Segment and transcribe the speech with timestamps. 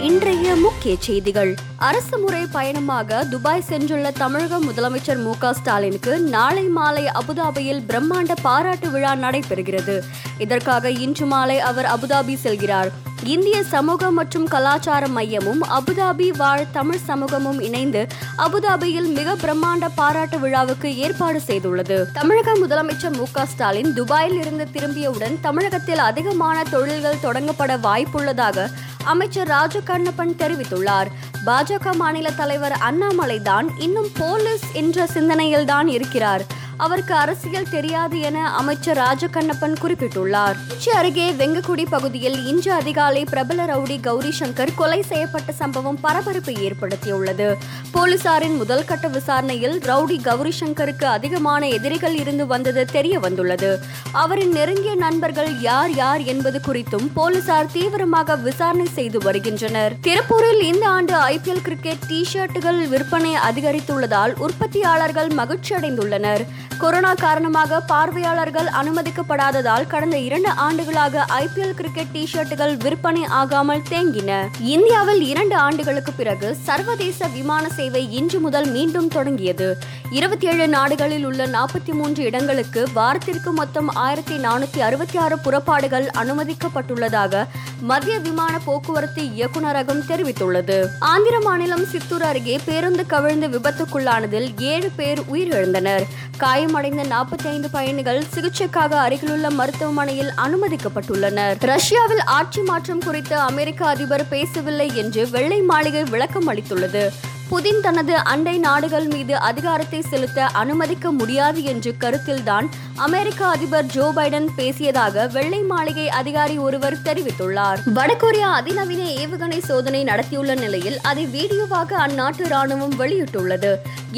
[0.00, 1.54] இன்றைய முக்கிய செய்திகள்.
[1.76, 9.14] அரசு முறை பயணமாக துபாய் சென்றுள்ள தமிழக முதலமைச்சர் மு ஸ்டாலினுக்கு நாளை மாலை அபுதாபியில் பிரம்மாண்ட பாராட்டு விழா
[9.14, 10.00] நடைபெறுகிறது.
[10.38, 12.90] இதற்காக இன்று மாலை அவர் அபுதாபி செல்கிறார்.
[13.24, 18.06] இந்திய சமூக மற்றும் கலாச்சார மையமும் அபுதாபி வாழ் தமிழ் சமூகமும் இணைந்து
[18.38, 22.10] அபுதாபியில் மிக பிரம்மாண்ட பாராட்டு விழாவுக்கு ஏற்பாடு செய்துள்ளது.
[22.12, 28.70] தமிழக முதலமைச்சர் மு ஸ்டாலின் துபாயில் இருந்து திரும்பியவுடன் தமிழகத்தில் அதிகமான தொழில்கள் தொடங்கப்பட வாய்ப்புள்ளதாக
[29.12, 31.08] அமைச்சர் ராஜு கண்ணப்பன் தெரிவித்துள்ளார்.
[31.46, 36.44] பாஜக மாநில தலைவர் அண்ணாமலை தான் இன்னும் போலீஸ் என்ற சிந்தனையில் தான் இருக்கிறார்.
[36.76, 40.56] அவருக்கு அரசியல் தெரியாது என அமைச்சர் ராஜகண்ணப்பன் குறிப்பிட்டுள்ளார்.
[40.68, 47.54] திருச்சி அருகே வெங்கக்குடி பகுதியில் இன்று அதிகாலை பிரபல ரவுடி கௌரி சங்கர் கொலை செய்யப்பட்ட சம்பவம் பரபரப்பை ஏற்படுத்தியுள்ளது.
[47.92, 53.78] போலீசாரின் முதல் கட்ட விசாரணையில் ரவுடி கௌரி சங்கருக்கு அதிகமான எதிரிகள் இருந்து வந்தது தெரிய வந்துள்ளது.
[54.12, 59.94] அவரின் நெருங்கிய நண்பர்கள் யார் யார் என்பது குறித்தும் போலீசார் தீவிரமாக விசாரணை செய்து வருகின்றனர்.
[60.00, 66.44] திருப்பூரில் இந்த ஆண்டு ஐபிஎல் கிரிக்கெட் டி ஷர்ட்டுகள் விற்பனை அதிகரித்துள்ளதால் உற்பத்தியாளர்கள் மகிழ்ச்சி அடைந்துள்ளனர்
[66.78, 74.32] கொரோனா காரணமாக பார்வையாளர்கள் அனுமதிக்கப்படாததால் கடந்த இரண்டு ஆண்டுகளாக ஐபிஎல் கிரிக்கெட் டி ஷர்ட்டுகள் விற்பனை ஆகாமல் தேங்கின.
[74.60, 79.78] இந்தியாவில் இரண்டு ஆண்டுகளுக்கு பிறகு சர்வதேச விமான சேவை இன்று முதல் மீண்டும் தொடங்கியது.
[80.10, 87.44] இருபத்தி ஏழு நாடுகளில் உள்ள நாற்பத்தி மூன்று இடங்களுக்கு வாரத்திற்கு மொத்தம் ஆயிரத்தி நானூத்தி அறுபத்தி ஆறு புறப்பாடுகள் அனுமதிக்கப்பட்டுள்ளதாக
[87.80, 90.86] மத்திய விமான போக்குவரத்து இயக்குநரகம் தெரிவித்துள்ளது.
[90.98, 96.06] ஆந்திர மாநிலம் சித்தூர் அருகே பேருந்து கவிழ்ந்து விபத்துக்குள்ளானதில் ஏழு பேர் உயிரிழந்தனர்.
[96.38, 101.56] காயமடைந்த நாற்பத்தி ஐந்து பயணிகள் சிகிச்சைக்காக அருகிலுள்ள மருத்துவமனையில் அனுமதிக்கப்பட்டுள்ளனர்.
[101.60, 107.10] ரஷ்யாவில் ஆட்சி மாற்றம் குறித்து அமெரிக்க அதிபர் பேசவில்லை என்று வெள்ளை மாளிகை விளக்கம் அளித்துள்ளது.
[107.48, 114.48] புதின் தனது அண்டை நாடுகள் மீது அதிகாரத்தை செலுத்த அனுமதிக்க முடியாது என்று கருத்தில்தான் அமெரிக்க அதிபர் ஜோ பைடன்
[114.56, 117.78] பேசியதாக வெள்ளை மாளிகை அதிகாரி ஒருவர் தெரிவித்துள்ளார்.
[117.94, 123.74] வடகொரியா அதிநவீன ஏவுகணை சோதனை நடத்தியுள்ள நிலையில் அதை வீடியோவாக அந்நாட்டு ராணுவம் வெளியிட்டுள்ளது.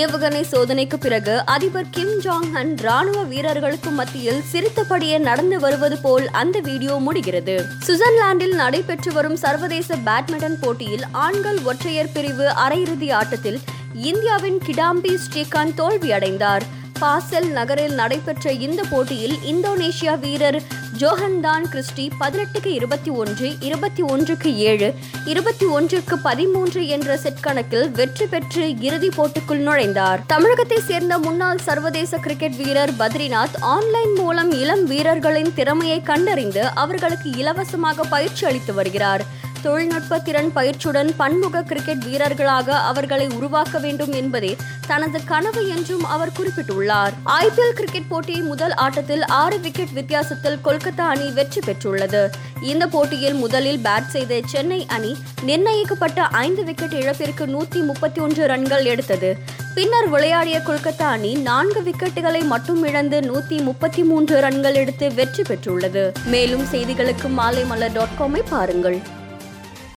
[0.00, 6.60] ஏவுகணை சோதனைக்கு பிறகு அதிபர் கிம் ஜாங் ஹன் ராணுவ வீரர்களுக்கு மத்தியில் சிரித்தபடியே நடந்து வருவது போல் அந்த
[6.60, 7.64] வீடியோ முடிகிறது.
[7.86, 13.60] சுவிட்சர்லாந்தில் நடைபெற்று வரும் சர்வதேச பேட்மிண்டன் போட்டியில் ஆண்கள் ஒற்றையர் பிரிவு அரையிறுதி ஆட்டத்தில்
[13.94, 16.66] இந்தியாவின் கிடாம்பி ஸ்ரீகாந்த் தோல்வியடைந்தார்.
[17.00, 20.62] பாசெல் நகரில் நடைபெற்ற இந்த போட்டியில் இந்தோனேஷியா வீரர்
[20.98, 24.94] ஜோஹன்தான் கிறிஸ்டி பதினெட்டுக்கு இருபத்தி ஒன்று இருபத்தி ஒன்றுக்கு ஏழு
[25.24, 30.22] இருபத்தி ஒன்றுக்கு பதிமூன்று என்ற செட் கணக்கில் வெற்றி பெற்று இறுதிப் போட்டிக்குள் நுழைந்தார்.
[30.26, 38.02] தமிழகத்தை சேர்ந்த முன்னாள் சர்வதேச கிரிக்கெட் வீரர் பத்ரிநாத் ஆன்லைன் மூலம் இளம் வீரர்களின் திறமையை கண்டறிந்து அவர்களுக்கு இலவசமாக
[38.02, 39.24] பயிற்சி அளித்து வருகிறார்.
[39.62, 44.56] தொழில்நுட்ப திறன் பயிற்சியுடன் பன்முக கிரிக்கெட் வீரர்களாக அவர்களை உருவாக்க வேண்டும் என்பதே
[44.86, 47.12] தனது கனவு என்றும் அவர் குறிப்பிட்டுள்ளார்.
[47.24, 52.22] ஐபிஎல் கிரிக்கெட் போட்டி முதல் ஆட்டத்தில் ஆறு விக்கெட் வித்தியாசத்தில் கொல்கத்தா அணி வெற்றி பெற்றுள்ளது.
[52.62, 58.84] இந்த போட்டியில் முதலில் பேட் செய்த சென்னை அணி நிர்ணயிக்கப்பட்ட ஐந்து விக்கெட் இழப்பிற்கு நூத்தி முப்பத்தி ஒன்று ரன்கள்
[58.84, 59.36] எடுத்தது.
[59.74, 66.12] பின்னர் விளையாடிய கொல்கத்தா அணி நான்கு விக்கெட்டுகளை மட்டும் இழந்து நூத்தி முப்பத்தி மூன்று ரன்கள் எடுத்து வெற்றி பெற்றுள்ளது.
[66.26, 69.20] மேலும் செய்திகளுக்கு மாலை மலர் டாட் காமை பாருங்கள்.